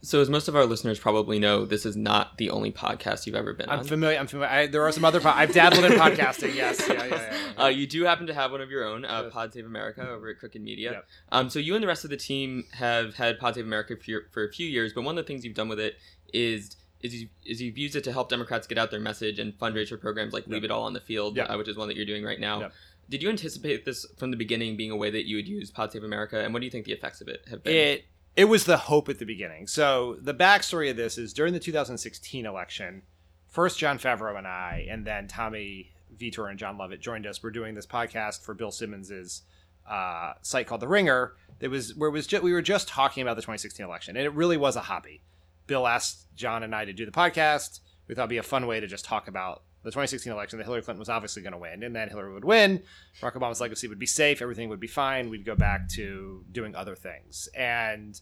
So, 0.02 0.22
as 0.22 0.30
most 0.30 0.48
of 0.48 0.56
our 0.56 0.66
listeners 0.66 1.00
probably 1.00 1.40
know, 1.40 1.66
this 1.66 1.84
is 1.86 1.98
not 1.98 2.38
the 2.38 2.52
only 2.52 2.72
podcast 2.72 3.26
you've 3.26 3.36
ever 3.36 3.52
been 3.54 3.68
I'm 3.70 3.80
on. 3.80 3.86
familiar. 3.86 4.18
I'm 4.20 4.28
familiar. 4.28 4.52
I, 4.54 4.68
there 4.68 4.84
are 4.84 4.92
some 4.92 5.04
other. 5.04 5.20
Po- 5.20 5.30
I've 5.32 5.54
dabbled 5.54 5.84
in 5.86 5.94
podcasting. 5.94 6.54
Yes. 6.56 6.86
Yeah. 6.88 6.94
Yeah. 6.94 7.06
yeah, 7.08 7.38
yeah. 7.58 7.64
Uh, 7.64 7.68
you 7.68 7.88
do 7.88 8.04
happen 8.04 8.28
to 8.28 8.34
have 8.34 8.52
one 8.52 8.62
of 8.62 8.70
your 8.70 8.86
own, 8.86 9.06
uh. 9.06 9.24
Pod 9.32 9.54
Save 9.54 9.66
America, 9.66 10.08
over 10.08 10.30
at 10.30 10.38
Crooked 10.38 10.62
Media. 10.62 10.92
Yep. 10.92 11.06
Um, 11.32 11.50
so 11.50 11.58
you 11.58 11.74
and 11.74 11.84
the 11.84 11.88
rest 11.88 12.04
of 12.04 12.12
the 12.12 12.18
team 12.18 12.66
have 12.74 13.16
had 13.16 13.40
Pod 13.40 13.56
Save 13.56 13.66
America 13.66 13.96
for, 13.98 14.10
your- 14.10 14.24
for 14.32 14.46
a 14.46 14.52
few 14.52 14.68
years, 14.68 14.94
but 14.94 15.02
one 15.04 15.18
of 15.18 15.26
the 15.26 15.28
things 15.28 15.44
you've 15.44 15.56
done 15.56 15.68
with 15.68 15.80
it 15.80 15.96
is 16.32 16.78
is, 17.02 17.14
you, 17.14 17.28
is 17.46 17.62
you've 17.62 17.78
used 17.78 17.96
it 17.96 18.04
to 18.06 18.12
help 18.12 18.28
Democrats 18.30 18.66
get 18.66 18.78
out 18.80 18.90
their 18.90 19.00
message 19.00 19.38
and 19.40 19.54
fundraise 19.60 19.90
for 19.90 19.98
programs 19.98 20.34
like 20.34 20.48
Leave 20.48 20.64
It 20.64 20.72
All 20.72 20.84
on 20.84 20.94
the 20.94 21.00
Field, 21.00 21.38
Yep. 21.38 21.48
uh, 21.50 21.56
which 21.58 21.68
is 21.68 21.76
one 21.78 21.88
that 21.90 21.96
you're 21.98 22.08
doing 22.08 22.24
right 22.24 22.40
now. 22.40 22.62
Yep. 22.62 22.74
Did 23.10 23.24
you 23.24 23.30
anticipate 23.30 23.86
this 23.86 24.06
from 24.18 24.32
the 24.32 24.38
beginning 24.38 24.76
being 24.76 24.92
a 24.92 24.96
way 24.96 25.10
that 25.10 25.28
you 25.28 25.38
would 25.38 25.48
use 25.48 25.72
Pod 25.72 25.92
Save 25.92 26.04
America, 26.04 26.44
and 26.44 26.54
what 26.54 26.60
do 26.60 26.66
you 26.66 26.72
think 26.72 26.86
the 26.86 26.94
effects 26.94 27.22
of 27.22 27.28
it 27.28 27.46
have 27.50 27.64
been? 27.64 27.76
It 27.76 28.06
it 28.36 28.46
was 28.46 28.66
the 28.66 28.78
hope 28.78 29.10
at 29.10 29.18
the 29.18 29.26
beginning. 29.26 29.66
So 29.66 30.18
the 30.22 30.34
backstory 30.34 30.92
of 30.92 30.98
this 30.98 31.18
is 31.18 31.34
during 31.34 31.54
the 31.54 31.60
2016 31.60 32.46
election, 32.46 33.02
first 33.48 33.80
Jon 33.80 33.98
Favreau 33.98 34.38
and 34.38 34.48
I, 34.48 34.88
and 34.90 35.06
then 35.06 35.28
Tommy 35.28 35.92
Vitor 36.16 36.50
and 36.50 36.60
Jon 36.60 36.78
Lovett 36.78 37.02
joined 37.02 37.26
us. 37.26 37.42
We're 37.42 37.50
doing 37.50 37.74
this 37.74 37.88
podcast 37.88 38.44
for 38.44 38.54
Bill 38.54 38.72
Simmons's 38.72 39.42
uh, 39.90 40.34
site 40.42 40.68
called 40.68 40.82
The 40.82 40.88
Ringer. 40.88 41.34
It 41.60 41.70
was 41.70 41.96
where 41.96 42.10
it 42.10 42.14
was 42.14 42.32
we 42.32 42.54
were 42.54 42.62
just 42.62 42.88
talking 42.88 43.24
about 43.24 43.38
the 43.38 43.42
2016 43.42 43.84
election, 43.84 44.16
and 44.18 44.26
it 44.26 44.34
really 44.34 44.58
was 44.58 44.76
a 44.76 44.82
hobby. 44.82 45.24
Bill 45.66 45.88
asked 45.88 46.28
John 46.36 46.62
and 46.64 46.76
I 46.76 46.86
to 46.86 46.94
do 46.94 47.06
the 47.06 47.12
podcast. 47.12 47.80
We 48.08 48.16
thought 48.16 48.24
it'd 48.24 48.30
be 48.30 48.38
a 48.38 48.44
fun 48.44 48.68
way 48.68 48.80
to 48.80 48.88
just 48.88 49.06
talk 49.06 49.28
about 49.28 49.64
the 49.88 49.92
2016 49.92 50.34
election. 50.34 50.60
That 50.60 50.66
Hillary 50.66 50.82
Clinton 50.82 51.00
was 51.00 51.08
obviously 51.08 51.42
going 51.42 51.54
to 51.54 51.58
win, 51.58 51.82
and 51.82 51.96
then 51.96 52.10
Hillary 52.10 52.34
would 52.34 52.44
win. 52.44 52.84
Barack 53.22 53.34
Obama's 53.34 53.62
legacy 53.62 53.88
would 53.88 54.00
be 54.00 54.06
safe. 54.06 54.42
Everything 54.42 54.68
would 54.68 54.82
be 54.82 54.88
fine. 54.88 55.30
We'd 55.30 55.46
go 55.46 55.56
back 55.56 55.88
to 55.92 56.44
doing 56.52 56.76
other 56.76 56.94
things, 56.94 57.48
and 57.56 58.20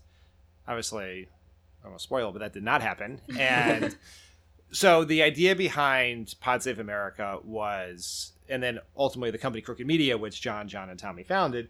obviously, 0.67 1.27
I 1.84 1.88
won't 1.88 2.01
spoil, 2.01 2.31
but 2.31 2.39
that 2.39 2.53
did 2.53 2.63
not 2.63 2.84
happen. 2.84 3.19
And 3.39 3.98
so 4.72 5.03
the 5.03 5.24
idea 5.24 5.55
behind 5.55 6.36
Pod 6.39 6.62
Save 6.62 6.77
America 6.77 7.39
was, 7.43 8.34
and 8.48 8.62
then 8.62 8.77
ultimately 8.95 9.31
the 9.31 9.39
company 9.39 9.63
Crooked 9.63 9.88
Media, 9.88 10.19
which 10.19 10.41
Jon, 10.41 10.67
Jon, 10.67 10.91
and 10.91 11.00
Tommy 11.00 11.24
founded, 11.24 11.69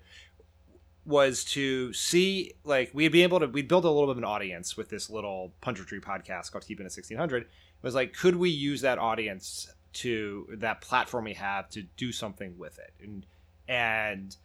was 1.05 1.45
to 1.45 1.93
see 1.93 2.51
like 2.65 2.89
we'd 2.93 3.13
be 3.13 3.23
able 3.23 3.39
to 3.39 3.47
we'd 3.47 3.69
build 3.69 3.85
a 3.85 3.89
little 3.89 4.07
bit 4.07 4.11
of 4.11 4.17
an 4.17 4.23
audience 4.25 4.75
with 4.75 4.89
this 4.89 5.09
little 5.09 5.53
punditry 5.61 6.01
podcast 6.01 6.51
called 6.51 6.65
keeping 6.65 6.83
it 6.83 6.91
1600 6.91 7.43
it 7.43 7.49
was 7.83 7.93
like 7.93 8.11
could 8.11 8.35
we 8.35 8.49
use 8.49 8.81
that 8.81 8.97
audience 8.97 9.67
to 9.95 10.47
that 10.59 10.81
platform 10.81 11.25
we 11.25 11.33
have 11.33 11.69
to 11.69 11.83
do 11.97 12.11
something 12.11 12.57
with 12.57 12.79
it. 12.79 12.93
And 13.01 13.25
and 13.67 14.35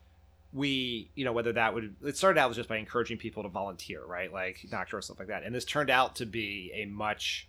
we 0.52 1.10
you 1.14 1.24
know 1.24 1.32
whether 1.32 1.52
that 1.52 1.74
would 1.74 1.94
it 2.04 2.16
started 2.16 2.40
out 2.40 2.48
was 2.48 2.56
just 2.56 2.68
by 2.68 2.76
encouraging 2.76 3.18
people 3.18 3.42
to 3.42 3.48
volunteer 3.48 4.04
right? 4.04 4.32
Like 4.32 4.66
doctor 4.70 4.92
doors 4.92 5.06
stuff 5.06 5.18
like 5.18 5.28
that. 5.28 5.44
And 5.44 5.54
this 5.54 5.64
turned 5.64 5.90
out 5.90 6.16
to 6.16 6.26
be 6.26 6.72
a 6.74 6.86
much 6.86 7.48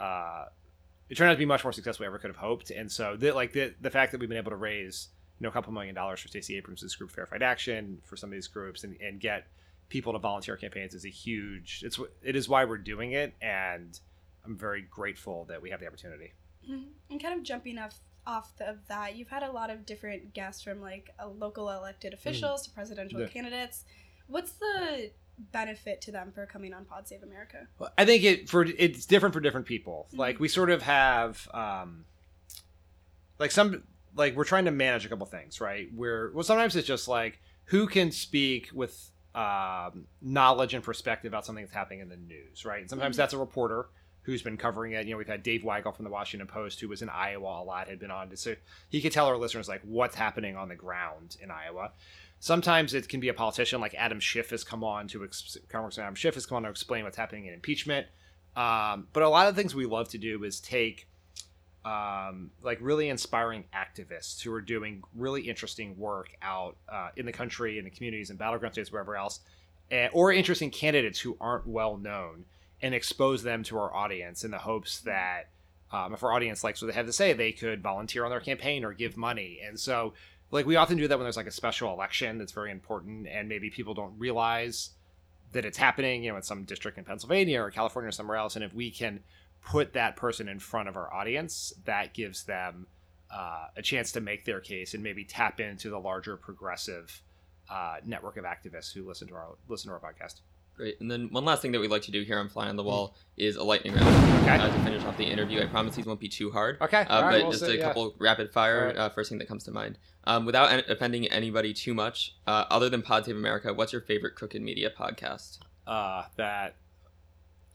uh 0.00 0.46
it 1.08 1.16
turned 1.16 1.28
out 1.28 1.34
to 1.34 1.38
be 1.38 1.44
much 1.44 1.62
more 1.62 1.72
successful 1.72 2.04
we 2.04 2.06
ever 2.06 2.18
could 2.18 2.30
have 2.30 2.36
hoped. 2.36 2.70
And 2.70 2.90
so 2.90 3.16
the, 3.16 3.32
like 3.32 3.52
the 3.52 3.74
the 3.80 3.90
fact 3.90 4.12
that 4.12 4.20
we've 4.20 4.28
been 4.28 4.38
able 4.38 4.50
to 4.50 4.56
raise 4.56 5.08
you 5.38 5.44
know 5.44 5.50
a 5.50 5.52
couple 5.52 5.72
million 5.72 5.94
dollars 5.94 6.20
for 6.20 6.28
Stacey 6.28 6.56
Abrams' 6.56 6.94
group 6.94 7.10
Fair 7.10 7.26
Fight 7.26 7.42
Action 7.42 8.00
for 8.04 8.16
some 8.16 8.30
of 8.30 8.32
these 8.32 8.48
groups 8.48 8.84
and, 8.84 8.96
and 9.00 9.20
get 9.20 9.46
people 9.88 10.14
to 10.14 10.18
volunteer 10.18 10.56
campaigns 10.56 10.94
is 10.94 11.04
a 11.04 11.10
huge 11.10 11.82
it's 11.84 12.00
it 12.22 12.34
is 12.34 12.48
why 12.48 12.64
we're 12.64 12.78
doing 12.78 13.12
it. 13.12 13.34
And 13.42 13.98
I'm 14.44 14.56
very 14.56 14.82
grateful 14.82 15.44
that 15.46 15.62
we 15.62 15.70
have 15.70 15.80
the 15.80 15.86
opportunity. 15.86 16.32
Mhm. 16.68 16.88
And 17.10 17.22
kind 17.22 17.34
of 17.38 17.42
jumping 17.44 17.78
off 17.78 17.98
off 18.24 18.56
the, 18.56 18.68
of 18.70 18.86
that, 18.86 19.16
you've 19.16 19.28
had 19.30 19.42
a 19.42 19.50
lot 19.50 19.68
of 19.68 19.84
different 19.84 20.32
guests 20.32 20.62
from 20.62 20.80
like 20.80 21.10
local 21.38 21.68
elected 21.70 22.14
officials 22.14 22.62
to 22.62 22.70
presidential 22.70 23.20
Yeah. 23.20 23.26
candidates. 23.26 23.84
What's 24.28 24.52
the 24.52 25.10
benefit 25.38 26.00
to 26.02 26.12
them 26.12 26.30
for 26.30 26.46
coming 26.46 26.72
on 26.72 26.84
Pod 26.84 27.08
Save 27.08 27.24
America? 27.24 27.66
Well, 27.80 27.90
I 27.98 28.04
think 28.04 28.22
it 28.22 28.48
for 28.48 28.62
it's 28.64 29.06
different 29.06 29.32
for 29.34 29.40
different 29.40 29.66
people. 29.66 30.06
Mhm. 30.12 30.18
Like 30.18 30.38
we 30.38 30.46
sort 30.46 30.70
of 30.70 30.82
have 30.82 31.48
um 31.52 32.04
like 33.40 33.50
some 33.50 33.82
like 34.14 34.36
we're 34.36 34.44
trying 34.44 34.66
to 34.66 34.70
manage 34.70 35.04
a 35.04 35.08
couple 35.08 35.26
things, 35.26 35.60
right? 35.60 35.88
We're 35.92 36.30
well, 36.32 36.44
sometimes 36.44 36.76
it's 36.76 36.86
just 36.86 37.08
like 37.08 37.40
who 37.66 37.86
can 37.88 38.12
speak 38.12 38.70
with 38.72 39.10
um, 39.34 40.06
knowledge 40.20 40.74
and 40.74 40.84
perspective 40.84 41.30
about 41.32 41.46
something 41.46 41.64
that's 41.64 41.74
happening 41.74 42.00
in 42.00 42.08
the 42.10 42.18
news, 42.18 42.66
right? 42.66 42.82
And 42.82 42.90
sometimes 42.90 43.16
that's 43.16 43.32
a 43.32 43.38
reporter 43.38 43.86
who's 44.22 44.42
been 44.42 44.56
covering 44.56 44.92
it. 44.92 45.06
You 45.06 45.12
know, 45.12 45.18
we've 45.18 45.26
had 45.26 45.42
Dave 45.42 45.62
Weigel 45.62 45.94
from 45.94 46.04
the 46.04 46.10
Washington 46.10 46.46
Post, 46.46 46.80
who 46.80 46.88
was 46.88 47.02
in 47.02 47.08
Iowa 47.08 47.62
a 47.62 47.64
lot, 47.64 47.88
had 47.88 47.98
been 47.98 48.10
on 48.10 48.34
so 48.36 48.54
he 48.88 49.00
could 49.00 49.12
tell 49.12 49.26
our 49.26 49.36
listeners 49.36 49.68
like 49.68 49.82
what's 49.84 50.14
happening 50.14 50.56
on 50.56 50.68
the 50.68 50.76
ground 50.76 51.36
in 51.42 51.50
Iowa. 51.50 51.92
Sometimes 52.38 52.94
it 52.94 53.08
can 53.08 53.20
be 53.20 53.28
a 53.28 53.34
politician 53.34 53.80
like 53.80 53.94
Adam 53.94 54.18
Schiff 54.18 54.50
has 54.50 54.64
come 54.64 54.82
on 54.82 55.06
to 55.08 55.24
ex- 55.24 55.58
Congressman 55.68 56.04
Adam 56.04 56.14
Schiff 56.14 56.34
has 56.34 56.46
come 56.46 56.56
on 56.56 56.62
to 56.64 56.70
explain 56.70 57.04
what's 57.04 57.16
happening 57.16 57.46
in 57.46 57.54
impeachment. 57.54 58.06
Um, 58.56 59.08
but 59.12 59.22
a 59.22 59.28
lot 59.28 59.48
of 59.48 59.56
things 59.56 59.74
we 59.74 59.86
love 59.86 60.08
to 60.10 60.18
do 60.18 60.44
is 60.44 60.60
take 60.60 61.08
um, 61.84 62.50
like 62.62 62.78
really 62.80 63.08
inspiring 63.08 63.64
activists 63.74 64.40
who 64.42 64.52
are 64.52 64.60
doing 64.60 65.02
really 65.16 65.42
interesting 65.42 65.96
work 65.96 66.30
out 66.42 66.76
uh, 66.88 67.08
in 67.16 67.26
the 67.26 67.32
country, 67.32 67.78
in 67.78 67.84
the 67.84 67.90
communities, 67.90 68.30
in 68.30 68.36
battleground 68.36 68.74
states, 68.74 68.92
wherever 68.92 69.16
else, 69.16 69.40
and, 69.90 70.10
or 70.12 70.32
interesting 70.32 70.70
candidates 70.70 71.18
who 71.18 71.36
aren't 71.40 71.66
well 71.66 71.96
known, 71.96 72.44
and 72.82 72.94
expose 72.94 73.42
them 73.42 73.62
to 73.62 73.78
our 73.78 73.94
audience 73.94 74.44
in 74.44 74.50
the 74.50 74.58
hopes 74.58 75.00
that 75.00 75.50
um, 75.92 76.14
if 76.14 76.22
our 76.22 76.32
audience 76.32 76.64
likes 76.64 76.80
what 76.82 76.88
they 76.88 76.94
have 76.94 77.06
to 77.06 77.12
say, 77.12 77.32
they 77.32 77.52
could 77.52 77.82
volunteer 77.82 78.24
on 78.24 78.30
their 78.30 78.40
campaign 78.40 78.84
or 78.84 78.92
give 78.92 79.16
money. 79.16 79.60
And 79.64 79.78
so, 79.78 80.14
like 80.50 80.66
we 80.66 80.76
often 80.76 80.98
do 80.98 81.06
that 81.06 81.16
when 81.16 81.24
there's 81.24 81.36
like 81.36 81.46
a 81.46 81.52
special 81.52 81.92
election 81.92 82.38
that's 82.38 82.52
very 82.52 82.70
important, 82.70 83.28
and 83.28 83.48
maybe 83.48 83.70
people 83.70 83.94
don't 83.94 84.18
realize 84.18 84.90
that 85.52 85.64
it's 85.64 85.78
happening, 85.78 86.24
you 86.24 86.30
know, 86.30 86.36
in 86.36 86.42
some 86.42 86.64
district 86.64 86.98
in 86.98 87.04
Pennsylvania 87.04 87.60
or 87.60 87.70
California 87.70 88.08
or 88.08 88.12
somewhere 88.12 88.38
else. 88.38 88.56
And 88.56 88.64
if 88.64 88.74
we 88.74 88.90
can 88.90 89.20
put 89.64 89.92
that 89.92 90.16
person 90.16 90.48
in 90.48 90.58
front 90.58 90.88
of 90.88 90.96
our 90.96 91.12
audience, 91.12 91.72
that 91.84 92.14
gives 92.14 92.44
them 92.44 92.86
uh, 93.30 93.66
a 93.76 93.82
chance 93.82 94.12
to 94.12 94.20
make 94.20 94.44
their 94.44 94.60
case 94.60 94.94
and 94.94 95.02
maybe 95.02 95.24
tap 95.24 95.60
into 95.60 95.90
the 95.90 95.98
larger 95.98 96.36
progressive 96.36 97.22
uh, 97.70 97.96
network 98.04 98.36
of 98.36 98.44
activists 98.44 98.92
who 98.92 99.06
listen 99.06 99.28
to 99.28 99.34
our 99.34 99.56
listen 99.68 99.88
to 99.88 99.94
our 99.94 100.00
podcast. 100.00 100.40
Great. 100.76 101.00
And 101.00 101.10
then 101.10 101.28
one 101.30 101.44
last 101.44 101.60
thing 101.62 101.72
that 101.72 101.80
we'd 101.80 101.90
like 101.90 102.02
to 102.02 102.10
do 102.10 102.22
here 102.22 102.38
on 102.38 102.48
Fly 102.48 102.68
on 102.68 102.76
the 102.76 102.82
Wall 102.82 103.14
is 103.36 103.56
a 103.56 103.62
lightning 103.62 103.94
round 103.94 104.08
Okay. 104.42 104.56
uh, 104.56 104.66
to 104.68 104.82
finish 104.84 105.04
off 105.04 105.16
the 105.18 105.24
interview. 105.24 105.60
I 105.62 105.66
promise 105.66 105.94
these 105.96 106.06
won't 106.06 106.18
be 106.18 106.28
too 106.28 106.50
hard. 106.50 106.78
Okay. 106.80 107.02
Uh, 107.02 107.16
All 107.16 107.22
right, 107.22 107.32
but 107.32 107.42
we'll 107.42 107.50
just 107.52 107.64
see, 107.64 107.72
a 107.72 107.78
yeah. 107.78 107.84
couple 107.84 108.14
rapid 108.18 108.52
fire. 108.52 108.80
All 108.80 108.86
right. 108.86 108.96
Uh, 108.96 109.08
first 109.10 109.28
thing 109.28 109.38
that 109.38 109.48
comes 109.48 109.64
to 109.64 109.70
mind. 109.70 109.98
Um, 110.24 110.46
without 110.46 110.72
an- 110.72 110.84
offending 110.88 111.26
anybody 111.26 111.72
too 111.74 111.92
much, 111.94 112.34
uh, 112.46 112.64
other 112.70 112.88
than 112.88 113.02
Pod 113.02 113.26
Save 113.26 113.36
America, 113.36 113.72
what's 113.74 113.92
your 113.92 114.02
favorite 114.02 114.34
Crooked 114.34 114.62
Media 114.62 114.90
podcast? 114.90 115.58
Uh, 115.86 116.24
that 116.36 116.76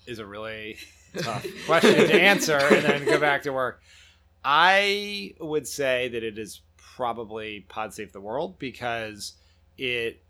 is 0.08 0.18
a 0.20 0.26
really 0.26 0.78
tough 1.18 1.46
question 1.66 1.94
to 1.96 2.14
answer, 2.22 2.58
and 2.58 2.84
then 2.84 3.06
go 3.06 3.20
back 3.20 3.44
to 3.44 3.52
work. 3.54 3.82
I 4.44 5.34
would 5.40 5.68
say 5.68 6.08
that 6.10 6.24
it 6.24 6.38
is 6.40 6.62
probably 6.78 7.66
Pod 7.70 7.94
Save 7.94 8.12
the 8.14 8.22
World 8.22 8.58
because 8.60 9.34
it, 9.78 10.22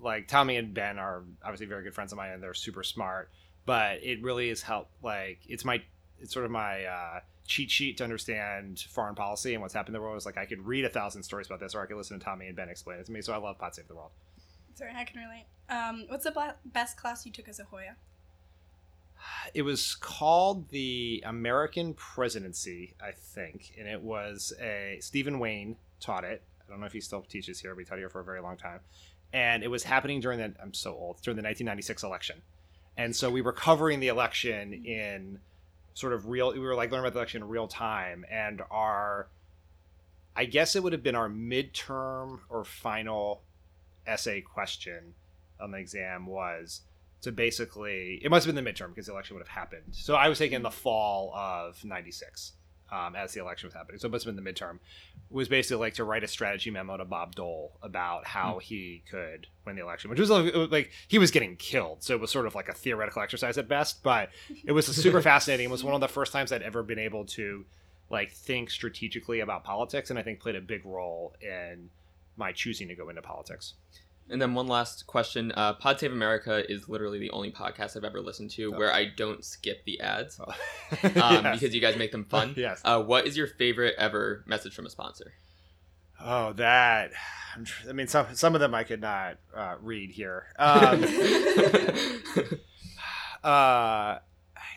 like 0.00 0.28
Tommy 0.28 0.56
and 0.56 0.74
Ben 0.74 0.98
are 0.98 1.22
obviously 1.42 1.66
very 1.66 1.82
good 1.82 1.94
friends 1.94 2.12
of 2.12 2.18
mine, 2.18 2.30
and 2.30 2.42
they're 2.42 2.54
super 2.54 2.82
smart. 2.82 3.30
But 3.64 4.02
it 4.02 4.22
really 4.22 4.48
has 4.48 4.62
helped. 4.62 4.92
Like 5.02 5.40
it's 5.48 5.64
my, 5.64 5.82
it's 6.20 6.32
sort 6.32 6.44
of 6.44 6.50
my 6.50 6.84
uh, 6.84 7.20
cheat 7.46 7.70
sheet 7.70 7.96
to 7.98 8.04
understand 8.04 8.84
foreign 8.90 9.14
policy 9.14 9.54
and 9.54 9.62
what's 9.62 9.74
happening 9.74 9.96
in 9.96 10.00
the 10.00 10.04
world. 10.04 10.16
Is 10.16 10.26
like 10.26 10.38
I 10.38 10.46
could 10.46 10.64
read 10.66 10.84
a 10.84 10.90
thousand 10.90 11.22
stories 11.22 11.46
about 11.46 11.60
this, 11.60 11.74
or 11.74 11.82
I 11.82 11.86
could 11.86 11.96
listen 11.96 12.18
to 12.18 12.24
Tommy 12.24 12.46
and 12.46 12.56
Ben 12.56 12.68
explain 12.68 12.98
it 12.98 13.06
to 13.06 13.12
me. 13.12 13.22
So 13.22 13.32
I 13.32 13.38
love 13.38 13.58
Pod 13.58 13.74
Save 13.74 13.88
the 13.88 13.94
World. 13.94 14.10
Sorry, 14.74 14.92
I 14.94 15.04
can 15.04 15.20
relate. 15.20 15.46
Um, 15.68 16.04
what's 16.08 16.24
the 16.24 16.30
bla- 16.30 16.56
best 16.66 16.96
class 16.96 17.24
you 17.24 17.32
took 17.32 17.48
as 17.48 17.58
a 17.58 17.64
Hoya? 17.64 17.96
it 19.54 19.62
was 19.62 19.94
called 19.94 20.68
the 20.70 21.22
American 21.26 21.94
Presidency, 21.94 22.94
I 23.00 23.12
think, 23.12 23.74
and 23.78 23.88
it 23.88 24.00
was 24.00 24.52
a 24.60 24.98
Stephen 25.00 25.38
Wayne 25.38 25.76
taught 26.00 26.24
it. 26.24 26.42
I 26.66 26.70
don't 26.70 26.80
know 26.80 26.86
if 26.86 26.92
he 26.92 27.00
still 27.00 27.22
teaches 27.22 27.60
here, 27.60 27.74
but 27.74 27.80
he 27.80 27.84
taught 27.84 27.98
here 27.98 28.08
for 28.08 28.20
a 28.20 28.24
very 28.24 28.40
long 28.40 28.56
time. 28.56 28.80
And 29.32 29.62
it 29.62 29.68
was 29.68 29.82
happening 29.82 30.20
during 30.20 30.38
the 30.38 30.54
I'm 30.62 30.74
so 30.74 30.94
old 30.94 31.20
during 31.22 31.36
the 31.36 31.42
1996 31.42 32.02
election, 32.02 32.42
and 32.96 33.14
so 33.14 33.30
we 33.30 33.42
were 33.42 33.52
covering 33.52 34.00
the 34.00 34.08
election 34.08 34.72
in 34.72 35.40
sort 35.94 36.12
of 36.12 36.26
real. 36.26 36.52
We 36.52 36.60
were 36.60 36.74
like 36.74 36.90
learning 36.90 37.04
about 37.04 37.12
the 37.14 37.18
election 37.18 37.42
in 37.42 37.48
real 37.48 37.68
time, 37.68 38.24
and 38.30 38.62
our 38.70 39.28
I 40.34 40.44
guess 40.44 40.76
it 40.76 40.82
would 40.82 40.92
have 40.92 41.02
been 41.02 41.14
our 41.14 41.28
midterm 41.28 42.40
or 42.48 42.64
final 42.64 43.42
essay 44.06 44.40
question 44.40 45.14
on 45.60 45.70
the 45.70 45.78
exam 45.78 46.26
was 46.26 46.82
to 47.22 47.32
basically 47.32 48.20
it 48.22 48.30
must 48.30 48.46
have 48.46 48.54
been 48.54 48.62
the 48.62 48.70
midterm 48.70 48.90
because 48.90 49.06
the 49.06 49.12
election 49.12 49.34
would 49.34 49.46
have 49.46 49.56
happened 49.56 49.82
so 49.90 50.14
i 50.14 50.28
was 50.28 50.38
taking 50.38 50.62
the 50.62 50.70
fall 50.70 51.34
of 51.34 51.82
96 51.84 52.52
um, 52.90 53.16
as 53.16 53.32
the 53.32 53.40
election 53.40 53.66
was 53.66 53.74
happening. 53.74 53.98
So 53.98 54.06
it 54.06 54.12
must 54.12 54.24
have 54.24 54.34
been 54.34 54.44
the 54.44 54.50
midterm 54.50 54.78
was 55.28 55.48
basically 55.48 55.78
like 55.78 55.94
to 55.94 56.04
write 56.04 56.22
a 56.22 56.28
strategy 56.28 56.70
memo 56.70 56.96
to 56.96 57.04
bob 57.04 57.34
dole 57.34 57.72
about 57.82 58.24
how 58.24 58.58
he 58.58 59.02
could 59.10 59.48
win 59.64 59.74
the 59.74 59.82
election 59.82 60.08
which 60.08 60.20
was 60.20 60.30
like, 60.30 60.54
was 60.54 60.70
like 60.70 60.90
he 61.08 61.18
was 61.18 61.30
getting 61.30 61.56
killed. 61.56 62.02
So 62.02 62.14
it 62.14 62.20
was 62.20 62.30
sort 62.30 62.46
of 62.46 62.54
like 62.54 62.68
a 62.68 62.74
theoretical 62.74 63.22
exercise 63.22 63.58
at 63.58 63.68
best 63.68 64.02
but 64.02 64.30
it 64.64 64.72
was 64.72 64.86
super 65.02 65.20
fascinating. 65.20 65.64
It 65.64 65.70
was 65.70 65.82
one 65.82 65.94
of 65.94 66.00
the 66.00 66.08
first 66.08 66.32
times 66.32 66.52
i'd 66.52 66.62
ever 66.62 66.82
been 66.82 66.98
able 66.98 67.24
to 67.24 67.64
like 68.10 68.32
think 68.32 68.70
strategically 68.70 69.40
about 69.40 69.64
politics 69.64 70.10
and 70.10 70.18
i 70.18 70.22
think 70.22 70.38
played 70.40 70.54
a 70.56 70.60
big 70.60 70.84
role 70.84 71.34
in 71.40 71.90
my 72.36 72.52
choosing 72.52 72.88
to 72.88 72.94
go 72.94 73.08
into 73.08 73.22
politics 73.22 73.74
And 74.28 74.42
then 74.42 74.54
one 74.54 74.66
last 74.66 75.06
question. 75.06 75.52
Uh, 75.54 75.74
Pod 75.74 76.00
Save 76.00 76.10
America 76.12 76.68
is 76.70 76.88
literally 76.88 77.18
the 77.20 77.30
only 77.30 77.52
podcast 77.52 77.96
I've 77.96 78.02
ever 78.04 78.20
listened 78.20 78.50
to 78.52 78.72
where 78.72 78.92
I 78.92 79.04
don't 79.04 79.44
skip 79.44 79.84
the 79.84 80.00
ads 80.00 80.40
um, 80.40 80.52
Yes. 81.04 81.60
because 81.60 81.74
you 81.74 81.80
guys 81.80 81.96
make 81.96 82.12
them 82.12 82.24
fun. 82.24 82.52
Yes. 82.56 82.80
Uh, 82.84 83.02
what 83.02 83.26
is 83.26 83.36
your 83.36 83.46
favorite 83.46 83.94
ever 83.98 84.42
message 84.46 84.74
from 84.74 84.86
a 84.86 84.90
sponsor? 84.90 85.32
Oh, 86.20 86.52
that. 86.54 87.12
I 87.88 87.92
mean, 87.92 88.08
some 88.08 88.26
some 88.34 88.54
of 88.54 88.60
them 88.60 88.74
I 88.74 88.84
could 88.84 89.00
not 89.00 89.38
uh, 89.54 89.76
read 89.80 90.10
here. 90.10 90.46
Um, 90.58 91.04
uh, 93.44 94.18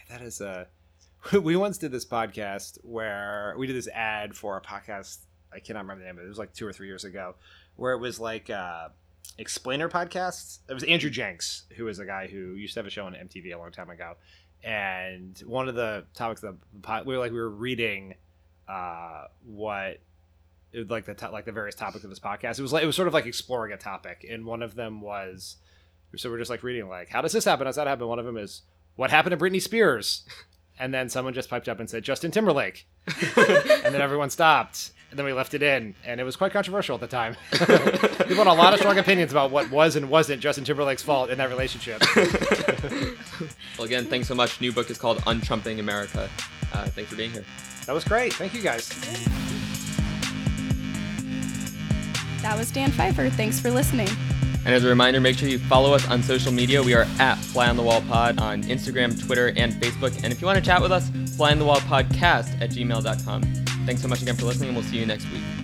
that 0.10 0.22
is 0.22 0.42
a. 0.42 0.68
We 1.42 1.56
once 1.56 1.78
did 1.78 1.92
this 1.92 2.06
podcast 2.06 2.78
where 2.84 3.54
we 3.58 3.68
did 3.68 3.76
this 3.76 3.88
ad 3.90 4.36
for 4.36 4.58
a 4.58 4.62
podcast. 4.62 5.20
I 5.54 5.60
cannot 5.60 5.82
remember 5.82 6.02
the 6.04 6.08
name 6.08 6.18
of 6.18 6.24
it. 6.24 6.26
It 6.26 6.30
was 6.30 6.38
like 6.38 6.54
two 6.54 6.68
or 6.68 6.74
three 6.74 6.88
years 6.88 7.04
ago, 7.04 7.36
where 7.76 7.94
it 7.94 8.00
was 8.00 8.20
like 8.20 8.50
uh, 8.50 8.90
explainer 9.38 9.90
podcasts. 9.90 10.60
It 10.68 10.74
was 10.74 10.84
Andrew 10.84 11.10
Jenks, 11.10 11.64
who 11.76 11.88
is 11.88 12.00
a 12.00 12.06
guy 12.06 12.28
who 12.28 12.54
used 12.54 12.74
to 12.74 12.80
have 12.80 12.88
a 12.88 12.90
show 12.90 13.06
on 13.06 13.14
MTV 13.14 13.54
a 13.54 13.58
long 13.58 13.72
time 13.72 13.90
ago, 13.90 14.16
and 14.64 15.38
one 15.46 15.70
of 15.70 15.76
the 15.76 16.06
topics 16.14 16.42
the 16.42 16.56
we 17.06 17.14
were 17.16 17.20
like 17.20 17.32
we 17.32 17.40
were 17.40 17.50
reading 17.50 18.16
uh, 18.68 19.26
what 19.46 20.00
it 20.72 20.80
was 20.80 20.90
like 20.90 21.06
the 21.06 21.30
like 21.32 21.46
the 21.46 21.52
various 21.52 21.76
topics 21.76 22.04
of 22.04 22.10
his 22.10 22.20
podcast. 22.20 22.60
It 22.60 22.62
was 22.62 22.74
like 22.74 22.84
it 22.84 22.88
was 22.88 22.96
sort 22.96 23.08
of 23.08 23.14
like 23.14 23.26
exploring 23.26 23.74
a 23.74 23.78
topic, 23.78 24.26
and 24.30 24.46
one 24.46 24.62
of 24.62 24.76
them 24.76 25.02
was 25.02 25.58
so 26.16 26.30
we're 26.30 26.40
just 26.40 26.50
like 26.50 26.64
reading 26.64 26.88
like 26.90 27.10
how 27.10 27.22
does 27.22 27.32
this 27.32 27.46
happen? 27.46 27.66
How 27.66 27.70
does 27.70 27.76
that 27.78 27.88
happen? 27.88 28.08
One 28.08 28.20
of 28.20 28.26
them 28.26 28.38
is 28.38 28.64
what 28.96 29.12
happened 29.12 29.38
to 29.38 29.44
Britney 29.44 29.62
Spears, 29.62 30.26
and 30.80 30.94
then 30.94 31.10
someone 31.10 31.34
just 31.34 31.50
piped 31.50 31.68
up 31.70 31.80
and 31.80 31.90
said 31.90 32.04
Justin 32.04 32.32
Timberlake, 32.32 32.88
and 33.08 33.94
then 33.94 34.02
everyone 34.02 34.30
stopped, 34.30 34.92
and 35.10 35.20
then 35.20 35.26
we 35.26 35.34
left 35.34 35.54
it 35.54 35.62
in, 35.62 35.96
and 36.06 36.20
it 36.20 36.24
was 36.24 36.36
quite 36.36 36.52
controversial 36.52 36.96
at 36.96 37.02
the 37.02 37.08
time. 37.08 37.36
People 37.52 38.44
had 38.44 38.48
a 38.48 38.54
lot 38.54 38.74
of 38.74 38.80
strong 38.80 38.98
opinions 38.98 39.32
about 39.32 39.52
what 39.52 39.70
was 39.72 39.96
and 39.96 40.10
wasn't 40.10 40.42
Justin 40.42 40.64
Timberlake's 40.64 41.04
fault 41.04 41.30
in 41.30 41.38
that 41.38 41.50
relationship. 41.50 42.02
Well, 43.78 43.86
again, 43.86 44.08
thanks 44.08 44.28
so 44.28 44.36
much. 44.36 44.60
New 44.60 44.74
book 44.74 44.90
is 44.90 44.98
called 44.98 45.24
Untrumping 45.26 45.80
America. 45.80 46.30
Uh, 46.74 46.86
thanks 46.88 47.10
for 47.10 47.16
being 47.16 47.32
here. 47.32 47.46
That 47.86 47.94
was 47.94 48.04
great. 48.04 48.34
Thank 48.34 48.54
you 48.54 48.62
guys. 48.62 48.90
That 52.42 52.58
was 52.58 52.70
Dan 52.72 52.92
Pfeiffer. 52.92 53.30
Thanks 53.30 53.58
for 53.58 53.72
listening. 53.72 54.10
And 54.66 54.76
as 54.76 54.84
a 54.84 54.90
reminder, 54.90 55.20
make 55.20 55.38
sure 55.38 55.48
you 55.48 55.60
follow 55.60 55.94
us 55.94 56.08
on 56.10 56.22
social 56.22 56.52
media. 56.52 56.84
We 56.84 56.94
are 56.94 57.08
at 57.20 57.36
Fly 57.36 57.70
on 57.70 57.78
the 57.78 57.84
Wall 57.84 58.02
Pod 58.02 58.40
on 58.40 58.64
Instagram, 58.64 59.20
Twitter, 59.26 59.54
and 59.56 59.74
Facebook. 59.74 60.16
And 60.24 60.34
if 60.34 60.42
you 60.42 60.48
want 60.48 60.60
to 60.60 60.64
chat 60.64 60.82
with 60.82 60.92
us, 60.92 61.10
fly 61.36 61.52
on 61.52 61.60
the 61.60 61.66
wall 61.66 61.78
podcast 61.78 62.62
at 62.62 62.70
gmail.com. 62.72 63.42
Thanks 63.86 64.02
so 64.02 64.08
much 64.08 64.22
again 64.22 64.36
for 64.36 64.46
listening, 64.46 64.70
and 64.70 64.78
we'll 64.78 64.86
see 64.86 64.98
you 64.98 65.06
next 65.06 65.32
week. 65.32 65.59